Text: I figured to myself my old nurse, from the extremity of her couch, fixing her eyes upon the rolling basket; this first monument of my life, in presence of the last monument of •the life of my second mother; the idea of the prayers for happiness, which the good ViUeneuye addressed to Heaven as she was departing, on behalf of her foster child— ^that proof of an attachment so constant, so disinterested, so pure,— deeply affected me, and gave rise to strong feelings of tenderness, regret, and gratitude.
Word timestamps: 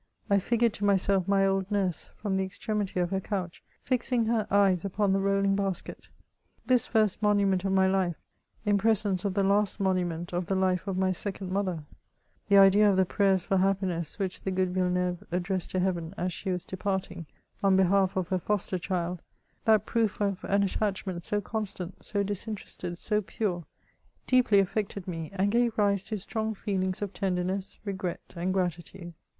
I 0.31 0.39
figured 0.39 0.73
to 0.73 0.83
myself 0.83 1.27
my 1.27 1.45
old 1.45 1.69
nurse, 1.69 2.09
from 2.15 2.35
the 2.35 2.43
extremity 2.43 2.99
of 2.99 3.11
her 3.11 3.19
couch, 3.19 3.61
fixing 3.83 4.25
her 4.25 4.47
eyes 4.49 4.83
upon 4.83 5.13
the 5.13 5.19
rolling 5.19 5.55
basket; 5.55 6.09
this 6.65 6.87
first 6.87 7.21
monument 7.21 7.65
of 7.65 7.71
my 7.71 7.85
life, 7.85 8.15
in 8.65 8.79
presence 8.79 9.25
of 9.25 9.35
the 9.35 9.43
last 9.43 9.79
monument 9.79 10.33
of 10.33 10.47
•the 10.47 10.59
life 10.59 10.87
of 10.87 10.97
my 10.97 11.11
second 11.11 11.51
mother; 11.51 11.83
the 12.47 12.57
idea 12.57 12.89
of 12.89 12.97
the 12.97 13.05
prayers 13.05 13.45
for 13.45 13.57
happiness, 13.57 14.17
which 14.17 14.41
the 14.41 14.49
good 14.49 14.73
ViUeneuye 14.73 15.21
addressed 15.31 15.69
to 15.69 15.79
Heaven 15.79 16.15
as 16.17 16.33
she 16.33 16.49
was 16.49 16.65
departing, 16.65 17.27
on 17.61 17.77
behalf 17.77 18.15
of 18.15 18.29
her 18.29 18.39
foster 18.39 18.79
child— 18.79 19.21
^that 19.67 19.85
proof 19.85 20.19
of 20.19 20.43
an 20.45 20.63
attachment 20.63 21.23
so 21.23 21.41
constant, 21.41 22.03
so 22.03 22.23
disinterested, 22.23 22.97
so 22.97 23.21
pure,— 23.21 23.65
deeply 24.25 24.57
affected 24.57 25.07
me, 25.07 25.29
and 25.35 25.51
gave 25.51 25.77
rise 25.77 26.01
to 26.05 26.17
strong 26.17 26.55
feelings 26.55 27.03
of 27.03 27.13
tenderness, 27.13 27.77
regret, 27.85 28.33
and 28.35 28.51
gratitude. 28.51 29.13